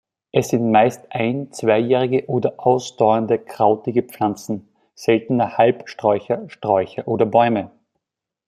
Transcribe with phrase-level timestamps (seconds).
[0.31, 7.69] Es sind meist ein-, zweijährige oder ausdauernde krautige Pflanzen, seltener Halbsträucher, Sträucher oder Bäume.